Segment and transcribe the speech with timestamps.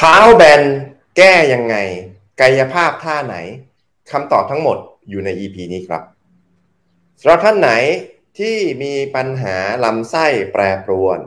[0.00, 0.62] เท้าแบน
[1.16, 1.76] แก้ยังไง
[2.40, 3.36] กายภาพท่าไหน
[4.10, 4.78] คำตอบทั้งหมด
[5.08, 6.02] อยู่ใน EP นี้ครับ
[7.20, 7.70] สำหรับท่านไหน
[8.38, 11.18] ที่มีปัญหาลำไส้แปรปรวน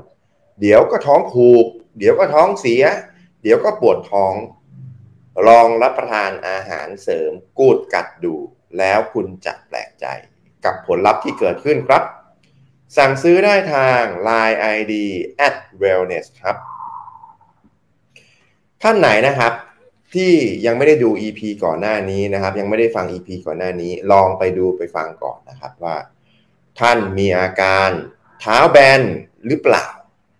[0.59, 1.65] เดี๋ยวก็ท้องผูก
[1.97, 2.83] เดี๋ยวก็ท้องเสีย
[3.41, 4.33] เดี๋ยวก็ปวดท้อง
[5.47, 8.35] ลองรับประทานอาหารเสริมกูดกัดดู
[8.77, 10.05] แล้วคุณจะแปลกใจ
[10.65, 12.03] กับผลลัพธ์ที่เกิดขึ้นครับ
[12.97, 14.93] สั่งซื้อได้ทาง Line ID
[15.47, 16.57] at wellness ครับ
[18.83, 19.53] ท่านไหนนะครับ
[20.13, 20.33] ที่
[20.65, 25.95] ยังไม่ได้ดู EP ก่อนหน้านี้นะครับ ยังไม่ได้ฟัง EP ก่อนหน้านี้ ลองไปดูไปฟังก่อนนะครับว่า
[26.79, 27.89] ท่านมีอาการ
[28.41, 29.01] เท้าแบน
[29.47, 29.87] หรือเปล่า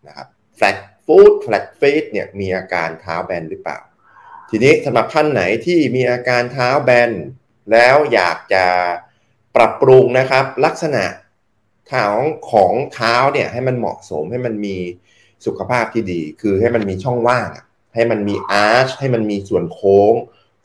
[0.07, 3.79] นะครับ flat foot flat feet เนี่ยมีอาการเท้าแบนหรือเปล่า
[4.49, 7.11] ทีนี้สำหรับท่านไหนที่มีอาการเท้าแบน
[7.71, 8.65] แล้วอยากจะ
[9.55, 11.03] ปรับปรุงนะครับ ลักษณะ
[11.91, 12.19] ของ
[12.51, 14.75] ของเท้าเนี่ยให้มันเหมาะสมให้มันมี
[15.45, 17.47] สุขภาพที่ดี คือให้มันมีช่องว่าง
[17.93, 20.13] ให้มันมีอาร์ชให้มันมีส่วนโค้ง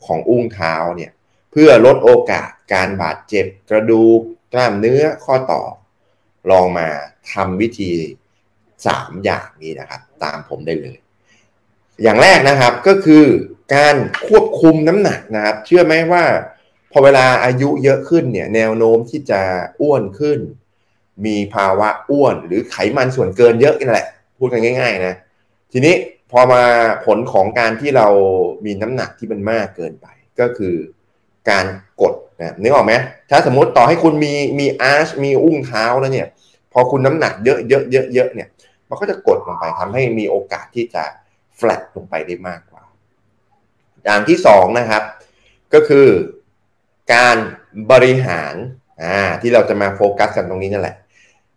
[0.05, 1.11] ของอุ้งเท้าเนี่ย
[1.51, 4.19] เพื่อลดโอกาสการบาดเจ็บกระดูก
[4.53, 5.63] กล้ามเนื้อข้อต่อ
[6.51, 6.87] ลองมา
[7.33, 7.91] ทำวิธี
[8.57, 10.97] 3 อย่างนี้นะครับ ตามผมได้เลย
[12.03, 13.25] อย่างแรกนะครับก็คือ
[13.75, 13.95] การ
[14.27, 16.23] ควบคุมน้ำหนักนะครับ เชื่อไหมว่า
[16.91, 19.41] พอเวลาอายุเยอะขึ้นเนี่ยแนวโน้มที่จะ
[19.81, 20.39] อ้วนขึ้น
[21.25, 25.15] มีภาวะอ้วนหรือไขมันส่วนเกินเยอะนี่นแหละ พูดกันง่าย ๆ นะ
[25.71, 25.95] ทีนี้
[26.31, 26.63] พอมา
[27.05, 28.07] ผลของการที่เรา
[28.65, 30.07] มีน้ำหนักที่มันมากเกินไป
[30.39, 30.75] ก็คือ
[31.49, 31.65] การ
[32.01, 32.93] กดนะนึกออกไหม
[33.29, 36.27] ถ้าสมมติต่อให้คุณมีมีอาร์ชมีอุ้งเท้าแล้วเนี่ย
[36.73, 38.47] พอคุณน้ำหนักเยอะเยอะเยอะเยอะเนี่ย
[38.89, 41.03] มันก็จะกดลงไปทำให้มีโอกาสที่จะ
[41.57, 42.83] แฟลตลงไปได้มากกว่า
[44.03, 45.03] อย่างที่สองนะครับ
[45.73, 46.07] ก็คือ
[47.13, 47.37] การ
[47.91, 48.55] บริหาร
[49.01, 50.95] อ่าที่เราจะมาโฟกัสกันตรงนี้นั่นแหละ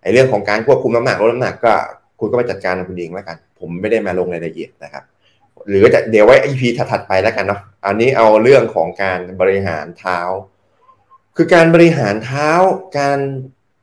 [0.02, 1.72] ไอ้เรื่องของการควบคุมน้ำหนักลดน้ำหนักก็
[2.20, 5.04] คุณก็ไปจัดการคุณเองแล้วกัน ผมไม่ได้มาลงรายละเอียดนะครับ
[5.68, 10.20] หรือจะเดี๋ยวไว้ EP ถัดๆไปแล้วกันเนาะอันนี้เอาเรื่องของการบริหารเท้า
[11.36, 12.50] คือการบริหารเท้า
[12.98, 13.20] การ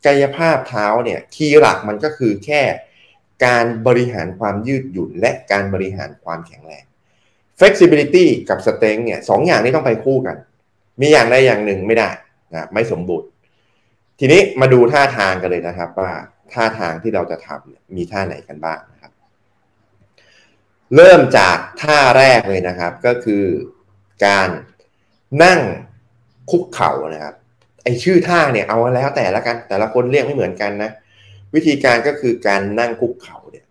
[0.06, 2.62] กายภาพเท้าเนี่ยคีย์หลักมันก็คือแค่
[3.46, 6.84] การบริหารความยืดหยุ่น และการบริหารความแข็งแรง
[7.60, 10.38] flexibility กับ strength เนี่ยสองอย่างนี้ต้องไปคู่กัน
[11.02, 12.10] มีอย่างใดอย่างหนึ่งไม่ได้
[12.54, 13.28] นะไม่สมบูรณ์
[14.20, 16.12] ทีนี้มาดูท่าทางกันเลยนะครับว่า
[16.54, 18.80] ท่าทางที่เราจะทำมีท่าไหนกันบ้าง
[20.96, 23.44] เริ่มจากท่าแรกเลยนะครับ ก็คือ
[24.26, 24.50] การ
[25.44, 25.60] นั่ง
[26.50, 27.36] คุกเข่านะครับ
[27.84, 30.92] ไอชื่อท่าเนี่ยเอาแล้วแต่ละกัน แต่ละคนเรียกไม่เหมือนกันนะ
[31.56, 33.66] วิธีการก็คือการนั่งคุกเข่าเนี่ย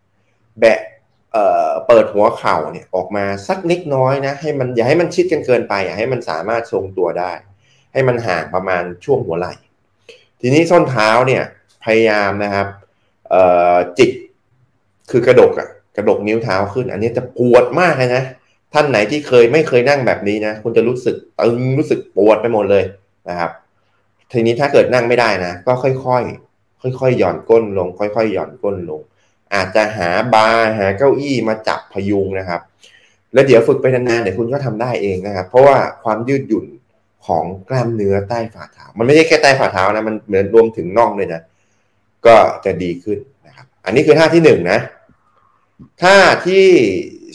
[0.60, 0.80] แบะ
[1.32, 1.44] เอ่
[1.86, 7.32] เปิดหัวเข่าเนี่ยออกมาสักเล็กน้อยนะให้มันอย่าให้มันชิดกันเกินไปอย่าให้มันสามารถทรงตัวได้
[7.92, 9.54] ให้มันห่างประมาณช่วงหัวไหล่
[10.40, 11.42] ทีนี้ส้นเท้าเนี่ย
[11.84, 12.66] พยายามนะครับ
[13.98, 14.10] จิก
[15.10, 18.22] คือกระดกอะ กระดกนิ้วเท้าขึ้น อันนี้จะปวดมากเลยนะ
[18.72, 22.84] ท่านไหนที่เคยไม่เคยนั่งแบบนี้นะคุณจะรู้สึกตึงรู้สึกปวดไปหมดเลย
[23.28, 23.50] นะครับ
[24.32, 29.00] ทีนี้ถ้าเกิดนั่งไม่ได้นะ ก็ค่อยๆค่อยๆหย่อนก้นลง ค่อยๆหย่อนก้นลง
[29.54, 32.60] อาจจะหาบาร์หาเก้าอี้มาจับพยุงนะครับ
[33.32, 36.66] แล้วเดี๋ยวฝึกไปนานๆเดี๋ยวคุณก็ทำได้เองนะครับ เพราะว่าความยืดหยุ่น
[37.26, 41.40] ของกล้ามเนื้อใต้ฝ่าเท้า มันไม่ใช่แค่ใต้ฝ่าเท้านะมันเหมือนรวมถึงน่องเลยนะ
[42.26, 44.78] ก็จะดีขึ้นนะครับ อันนี้คือท่าที่หนึ่งนะ
[46.02, 46.68] ท่าที่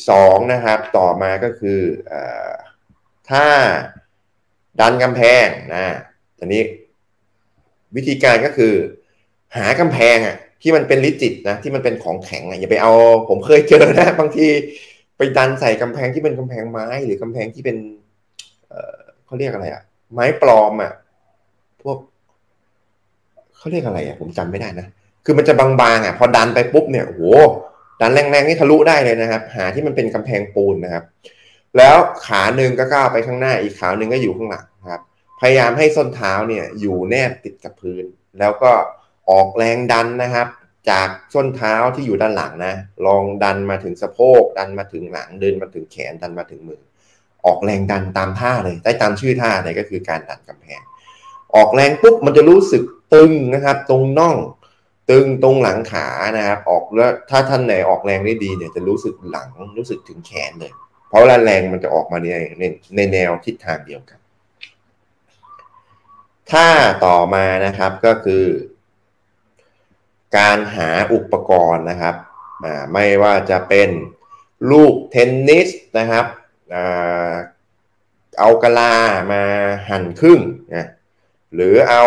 [0.10, 1.80] สองนะครับต่อมาก็คือ
[2.12, 2.14] อ
[3.30, 3.48] ท่า
[4.80, 5.86] ดันกำแพงนะ
[6.40, 6.62] อันนี้
[7.96, 8.74] วิธีการก็คือ
[9.58, 12.94] หากำแพงอะที่มันเป็นลิจิตนะที่มันเป็นของแข็งอะอย่าไปเอา
[13.30, 14.48] ผมเคยเจอนะบางที
[15.18, 17.78] ไปดันใส่กำแพงที่เป็นกำแพงไม้หรือกำแพงที่เป็น
[18.70, 19.82] เเขาเรียกอะไรอะ
[20.14, 20.92] ไม้ปลอมอะ
[21.82, 21.98] พวก
[23.58, 24.88] เขาเรียกอะไรอะผมจำไม่ได้นะ
[25.26, 27.24] คือมันจะบางๆอะ พอดันไปปุ๊บเนี่ยโอ้โห
[28.02, 31.04] ดันแรงๆนี่ทะลุได้เลยนะครับ หาที่มันเป็นกำแพงปูนนะครับ
[31.78, 31.96] แล้ว
[32.26, 35.02] ขาหนึ่งก็ก้าวไปข้างหน้า อีกขาหนึ่งก็อยู่ข้างหลังครับ
[35.40, 38.06] พยายามให้ส้นเท้าเนี่ยอยู่แนบติดกับพื้น
[38.40, 38.72] แล้วก็
[39.32, 40.48] ออกแรงดันนะครับ
[40.90, 42.76] จากส้นเท้าที่อยู่ด้านหลังนะ
[43.06, 46.82] ลองดันมาถึงสะโพก ดันมาถึงหลัง เดินมาถึงแขน ดันมาถึงมือ
[47.46, 50.82] ออกแรงดันตามท่าเลย ได้ตามชื่อท่าเลยก็คือการดันกำแพง
[51.56, 52.84] ออกแรงปุ๊บมันจะรู้สึก
[53.14, 54.36] ตึงนะครับ ตรงน่อง
[55.12, 60.72] ตึงตรงหลังขานะครับออกแล้วถ้าท่านไหนออกแรงได้ดีเนี่ยจะรู้สึกหลังรู้สึกถึงแขนเลย
[61.08, 62.28] เพราะว่าแรงมันจะออกมาใน
[62.60, 62.64] ใน
[62.96, 64.20] ในแนวทิศทางเดียวกัน
[66.52, 66.68] ถ้า
[67.06, 68.46] ต่อมานะครับก็คือ
[70.38, 72.16] การหาอุปกรณ์นะครับ
[72.94, 73.90] ไม่ว่าจะเป็น
[74.72, 75.70] ลูกเทนนิส
[76.00, 76.26] นะครับ
[78.40, 78.96] เอากะลา
[79.32, 79.44] มา
[79.90, 80.40] หั่นครึ่ง
[80.76, 80.88] นะ
[81.54, 82.06] หรือเอา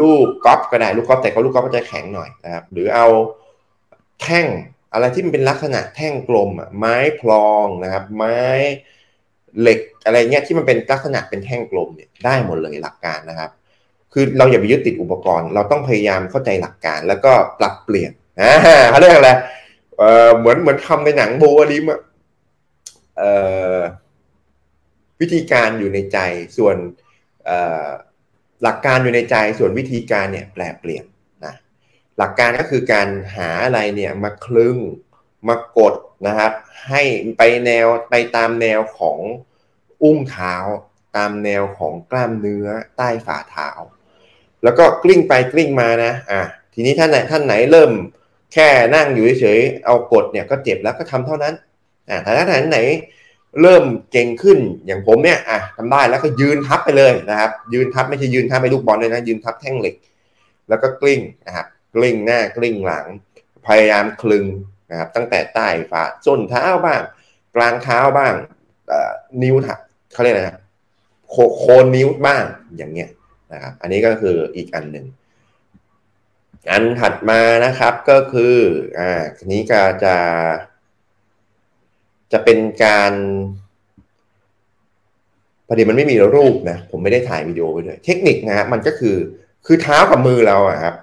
[0.00, 3.06] ลูกกอล์ฟก็ได้ลูกกอล์ฟแต่เขาลูกกอล์ฟมันจะแข็งหน่อยนะครับหรือเอา
[4.22, 4.46] แท่ง
[4.92, 8.38] อะไรที่มันเป็นลักษณะแท่งกลมอะไม้พลองนะครับ ไม้
[9.60, 13.50] เหล็กอะไรเงี้ยที่มันเป็นลักษณะเป็นแท่งกลมเนี่ยได้หมดเลยหลักการนะครับ
[14.12, 18.52] คือเราอย่าไปยึดติดอุปกรณ์ เราต้องพยายามเข้าใจหลักการ แล้วก็ปรับเปลี่ยนอ่า
[18.90, 19.32] เขาเรียกอะไร
[19.98, 22.00] เออเหมือนเหมือนคำในหนังโบอลิมอะ
[25.20, 26.18] วิธีการอยู่ในใจ
[26.56, 26.76] ส่วน
[28.62, 31.04] หลักการอยู่ในใจส่วนวิธีการเนี่ยแปลเปลี่ยน
[31.44, 31.54] นะ
[32.18, 34.76] หลักการก็คือการหาอะไรเนี่ยมาคลึง
[35.48, 35.94] มากด
[36.26, 36.52] นะครับ
[36.88, 37.02] ให้
[37.38, 39.18] ไปแนวไปตามแนวของ
[40.02, 40.54] อุ้งเท้า
[41.16, 43.70] ตามแนวของกล้ามเนื้อใต้ฝ่าเท้า
[44.62, 46.42] แล้วก็กลิ้งไปกลิ้งมานะอะ
[46.74, 47.90] ทีนี้ท่านไหนท่านไหนเริ่ม
[48.52, 51.54] แค่นั่งอยู่เฉยๆเอากดเนี่ยก็เจ็บแล้วก็ทำเท่านั้น
[52.08, 52.80] อ่าแต่ถ้าท่านไหน
[53.62, 59.94] เริ่มเก่งขึ้นอย่างผมเนี่ยอะทำได้แล้วก็ยืนทับไปเลยนะครับ ยืนทับไม่ใช่ยืนทับไปลูกบอลเลยนะ ยืนทับแท่งเหล็ก
[60.68, 63.06] แล้วก็กลิ้งนะครับกลิ้งหน้ากลิ้งหลัง
[63.66, 64.44] พยายามคลึง
[64.90, 67.02] นะครับ ตั้งแต่ใต้ฝ่าส้นเท้าบ้าง
[67.56, 68.34] กลางเท้าบ้าง
[69.42, 69.78] นิ้วถัก
[70.12, 70.62] เขาเรียกอะไรนะ
[71.58, 72.44] โคนนิ้วบ้าง
[72.76, 73.10] อย่างเงี้ย
[73.52, 75.06] นะครับ อันนี้ก็คืออีกอันหนึ่ง
[76.72, 78.56] อันถัดมานะครับก็คือ
[78.98, 80.16] อ่าทีนี้ก็จะ
[82.32, 83.12] จะเป็นการ
[85.66, 89.16] พอดีมันไม่มีรูปนะ ผมไม่ได้ถ่ายวิดีโอไว้ด้วย เทคนิคนะฮะมันก็คือ
[89.66, 90.94] คือเท้ากับมือเราอะครับ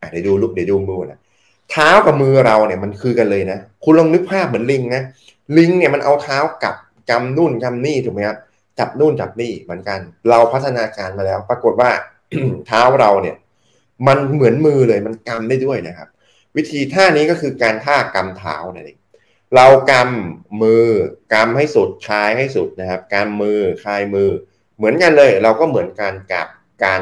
[0.00, 1.18] อะเดี๋ยวดูรูปเดี๋ยวดูมือนะ
[1.70, 5.02] เท้ากับมือเราเนี่ยมันคือกันเลยนะ คุณลองนึกภาพเหมือนลิงนะ
[5.58, 6.74] ลิงเนี่ยมันเอาเท้ากับ
[7.10, 8.38] กำนู่นกำนี่ถูกไหมครับ
[8.78, 9.98] จับนู่นจับนี่เหมือนกัน
[10.30, 11.90] เราพัฒนาการมาแล้ว ปรากฏว่า
[12.66, 13.36] เท้าเราเนี่ย
[14.06, 16.08] มันเหมือนมือเลยมันกำได้ด้วยนะครับ
[16.56, 18.98] วิธีท่านี้ก็คือการท่ากำเท้านั่นเอง
[19.56, 20.86] เรากำมือ
[21.34, 24.30] กำให้สุดคลายให้สุดนะครับกำมือคลายมือ
[24.76, 26.46] เหมือนกันเลย เราก็เหมือนกันกับ
[26.84, 27.00] การ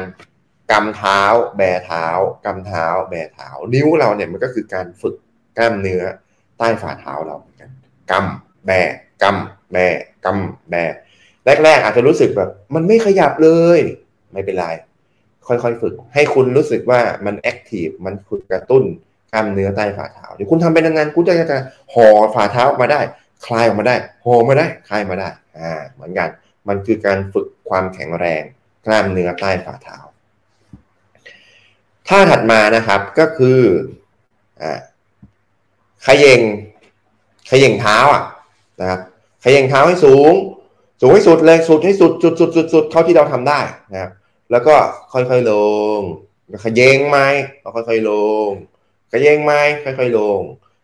[0.71, 1.21] กำเท้า
[1.57, 2.07] แบเท้า
[2.45, 5.15] กำเท้า แบเท้า นิ้วเราเนี่ยมันก็คือการฝึก
[5.57, 6.03] กล้ามเนื้อ
[6.57, 7.69] ใต้ฝ่าเท้าเราเหมือนกัน
[8.11, 8.71] กำแบ
[9.23, 9.77] กำแบ
[10.25, 10.75] กำแบ
[11.63, 13.79] แรกๆอาจจะรู้สึกแบบ มันไม่ขยับเลย
[14.33, 14.65] ไม่เป็นไร
[15.47, 18.83] ค่อยๆฝึก ให้คุณรู้สึกว่ามันแอคทีฟมันฝึกกระตุ้น
[19.37, 21.57] ล้ามเนื้อใต้ฝ่าเท้าเดี๋ยวคุณทำไปนานๆคุณจะจะ
[21.93, 23.01] ห่อฝ่าเท้าออกมาได้
[23.45, 23.95] คลายออกมาได้
[24.25, 25.29] ห่อมาได้คลายมาได้
[25.59, 26.29] อ่าเหมือนกัน
[26.67, 28.41] มันคือการฝึกความแข็งแรง
[28.85, 29.97] กล้ามเนื้อใต้ฝ่าเท้า
[32.07, 33.59] ท่าถัดมานะครับก็คือ
[34.61, 34.79] อ่า
[36.05, 36.41] ขย่ง
[37.49, 38.23] ขย่งเท้าอะ
[38.79, 38.99] นะครับ
[39.43, 40.33] ขย่งเท้าให้สูง
[41.01, 43.59] สูงให้สุดเลยสุดให้สุดสุดสุดสุดสุดเท่าที่เราทำได้
[43.93, 44.11] นะครับ
[44.51, 44.75] แล้วก็
[45.13, 45.53] ค่อยๆล
[45.97, 45.99] ง
[46.63, 47.19] ขย่งไหม
[47.75, 48.11] ค่อยๆล
[48.47, 48.49] ง
[49.11, 50.41] ขย่งไม้ค่อยๆลง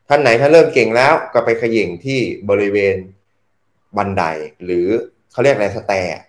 [0.07, 2.95] ท่านไหนถ้าเริ่มเก่งแล้วก็ไปขย่งที่บริเวณ
[3.97, 4.23] บันได
[4.65, 4.87] หรือ
[5.31, 6.19] เขาเรียกอะไรสแตร์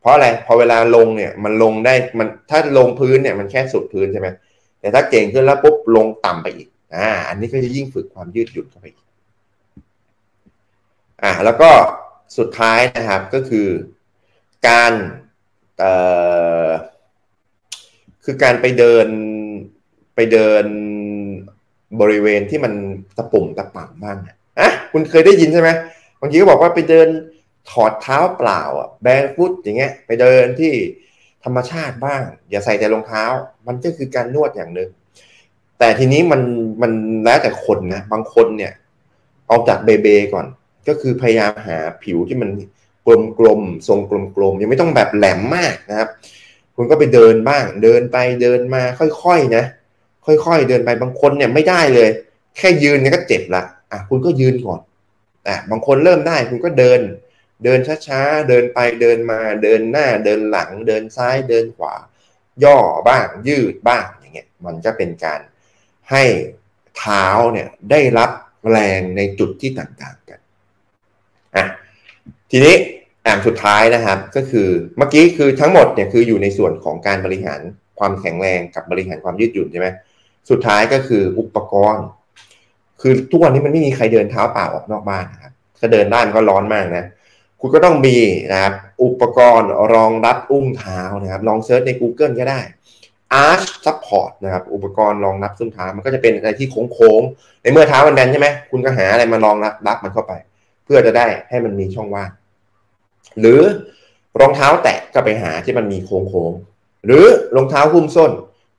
[0.00, 4.28] เพราะอะไรพอเวลาลงเนี่ยมันลงได้มันถ้าลงพื้นเนี่ยมันแค่สุดพื้นใช่ไหม
[4.80, 9.06] แต่ถ้าเก่งขึ้นแล้วปุ๊บลงต่ำไปอีกอ่าอันนี้ก็จะยิ่งฝึกความยืดหยุ่นเข้าไปอีก
[11.22, 11.70] อ่าแล้วก็
[12.38, 13.68] สุดท้ายนะครับก็คือ
[14.68, 14.92] การ
[15.78, 15.92] เอ่
[16.66, 16.68] อ
[18.24, 19.06] คือการไปเดิน
[20.14, 20.64] ไปเดิน
[22.00, 22.72] บริเวณที่มัน
[23.16, 24.36] ตะปุ่มตะป่ำบ้างอะ
[24.92, 25.70] คุณเคยได้ยินใช่ไหม
[26.20, 27.08] บางทีก็บอกว่าไปเดิน
[27.70, 30.72] ถอดเท้าเปล่าอะแบนฟุตอย่างเงี้ย ไปเดินที่
[31.44, 33.24] ธรรมชาติบ้าง อย่าใส่แต่รองเท้า
[33.66, 34.90] มันก็คือการนวดอย่างหนึ่ง
[35.78, 36.42] แต่ทีนี้มัน
[36.82, 36.92] มัน
[37.24, 38.72] แล้วแต่คนนะบางคนเนี่ย
[39.46, 40.46] เอาจากเบเบก่อน
[40.88, 42.50] ก็คือพยายามหาผิวที่มัน
[43.06, 46.08] กลมกลมทรงกลมกลมยังไม่ต้องแบบแหลมมากนะครับ
[46.76, 49.64] คุณก็ไปเดินบ้าง เดินไปเดินมาค่อยๆนะ
[50.46, 52.08] ค่อยๆเดินไปบางคนเนี่ยไม่ได้เลย
[52.56, 54.80] แค่ยืนเนี่ยก็เจ็บละอะคุณก็ยืนก่อน
[55.48, 57.00] อะบางคนเริ่มได้คุณก็เดิน
[57.64, 61.94] เดินช้าๆ เดินไปเดินมาเดินหน้าเดินหลัง เดินซ้ายเดินขวา
[62.64, 65.40] ย่อบ้างยืดบ้างอย่างเงี้ยมันจะเป็นการ
[66.10, 66.24] ให้
[66.98, 68.30] เท้าเนี่ยได้รับ
[68.70, 70.40] แรงในจุดที่ต่างๆกัน
[71.56, 71.64] อะ
[72.50, 72.74] ทีนี้
[73.26, 74.68] อ่างสุดท้ายนะครับก็คือ
[74.98, 77.60] เมื่อกี้คือทั้งหมดเนี่ยคืออยู่ในส่วนของการบริหาร
[77.98, 79.88] ความแข็งแรงกับบริหารความยืดหยุ่นใช่ไหม
[80.50, 82.06] สุดท้ายก็คืออุปกรณ์
[83.00, 87.06] คือทุกวันนี้มันไม่มีใครเดินเท้าเปล่าออกนอกบ้านนะครับถ้าเดินได้มันก็ร้อนมากนะ
[87.60, 88.16] คุณก็ต้องมี
[88.52, 92.60] นะครับอุปกรณ์รองรับอุ้งเท้านะครับ ลองเซิร์ชใน Google ก็ได้
[93.46, 100.32] Arch Support นะครับ อุปกรณ์รองรับส้นเท้ามันก็จะเป็นอะไรที่โค้งๆ ในเมื่อเท้ามันแบนใช่ไหมคุณก็หาอะไรมารองรับรับมันเข้าไป
[100.84, 102.30] เพื่อจะได้ให้มันมีช่องว่าง
[103.40, 103.60] หรือ
[104.40, 107.24] รองเท้าแตะก็ไปหาที่มันมีโค้งๆ หรือ
[107.56, 108.32] รองเท้าหุ้มส้น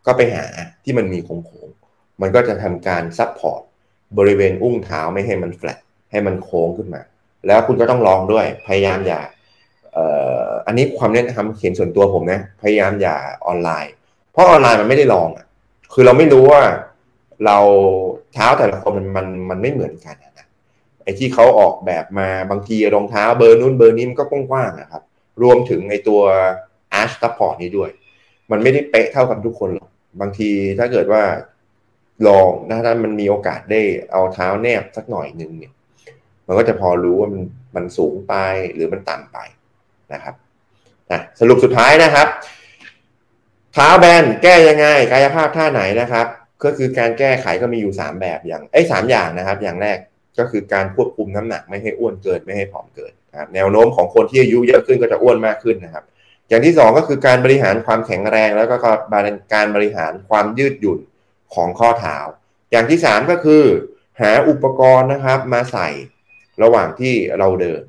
[0.10, 0.46] ก็ไปหา
[0.84, 3.62] ที่มันมีโค้งๆ มันก็จะทำการซับพอร์ต
[4.18, 5.80] บริเวณอุ้งเท้าไม่ให้มันแฟลต
[6.12, 7.02] ให้มันโค้งขึ้นมา
[7.48, 9.22] แล้วคุณก็ต้องลองด้วยพยายามอย่า
[10.68, 13.16] อันนี้ความแนะนำเขียนส่วนตัวผมนะพยายามอย่า
[13.48, 13.94] ออนไลน์
[14.32, 15.46] เพราะออนไลน์มันไม่ได้ลองอะ
[15.94, 16.62] คือเราไม่รู้ว่า
[17.46, 17.58] เรา
[18.34, 20.48] เท้าแต่ละคนมันมันมันไม่เหมือนกันนะ
[21.04, 25.04] ไอ้ที่เขาออกแบบมาบางทีรองเท้าเบอร์นู้นเบอร์นี้มันก็กว้างๆนะครับ
[25.42, 26.22] รวมถึงไอ้ตัว
[26.94, 27.90] arch support นี้ด้วย
[28.52, 29.90] มันไม่ได้เป๊ะเท่ากันทุกคนหรอก
[30.20, 30.50] บางที
[30.80, 31.24] ถ้าเกิดว่า
[32.28, 32.52] ลอง
[32.86, 35.74] ถ้ามันมีโอกาสได้เอาเท้าแนบสักหน่อยหนึ่งเนี่ย
[36.48, 37.42] มันก็จะพอรู้ว่ามัน
[37.76, 38.34] มันสูงไป
[38.74, 39.38] หรือมันต่ำไป
[40.14, 40.36] นะครับ
[41.12, 42.28] นะสรุปสุดท้ายนะครับ
[43.74, 46.28] เท้าแบนแก้ยังไงกายภาพท่าไหนนะครับ
[46.64, 49.98] ก็คือการแก้ไขก็มีอยู่สามแบบอย่างไอ้สามอย่างนะครับ อย่างแรก
[50.40, 56.04] ก็คือการควบคุมน้ำหนักไม่ให้อ้วนเกินไม่ให้ผอมเกินนะครับแนวโน้มของคนที่อายุเยอะขึ้นก็จะอ้วนมากขึ้นนะครับ
[56.50, 58.76] อย่างที่สองก็คือการบริหารความแข็งแรงแล้วก็
[59.54, 61.00] การบริหารความยืดหยุ่น
[61.56, 62.18] ของข้อเท้า
[62.72, 63.64] อย่างที่สามก็คือ
[64.22, 65.90] หาอุปกรณ์นะครับมาใส่
[66.64, 67.82] ระหว่างที่เราเดิน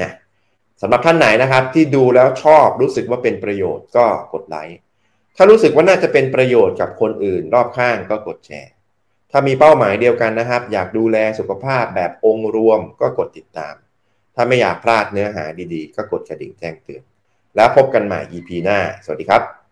[0.00, 0.12] นะ
[0.80, 4.78] สำหรับท่านไหนนะครับที่ดูแล้วชอบรู้สึกว่าเป็นประโยชน์ก็กดไลค์
[5.36, 8.72] ถ้ารู้สึกว่าน่าจะเป็นประโยชน์กับคนอื่นรอบข้างก็กดแชร์
[9.30, 13.74] ถ้ามีเป้าหมายเดียวกันนะครับ อยากดูแลสุขภาพแบบองค์รวมก็กดติดตาม
[14.34, 17.02] ถ้าไม่อยากพลาดเนื้อหาดีๆ ก็กดกระดิ่งแจ้งเตือน
[17.56, 19.63] แล้วพบกันใหม่ EP หน้า สวัสดีครับ